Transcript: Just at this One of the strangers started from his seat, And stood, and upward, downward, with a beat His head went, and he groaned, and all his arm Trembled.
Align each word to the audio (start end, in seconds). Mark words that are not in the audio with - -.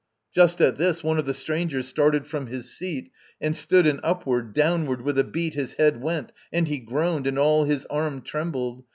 Just 0.33 0.59
at 0.61 0.77
this 0.77 1.03
One 1.03 1.19
of 1.19 1.25
the 1.27 1.33
strangers 1.35 1.87
started 1.87 2.25
from 2.25 2.47
his 2.47 2.75
seat, 2.75 3.11
And 3.39 3.55
stood, 3.55 3.85
and 3.85 3.99
upward, 4.01 4.51
downward, 4.51 5.03
with 5.03 5.19
a 5.19 5.23
beat 5.23 5.53
His 5.53 5.75
head 5.75 6.01
went, 6.01 6.31
and 6.51 6.67
he 6.67 6.79
groaned, 6.79 7.27
and 7.27 7.37
all 7.37 7.65
his 7.65 7.85
arm 7.85 8.23
Trembled. 8.23 8.83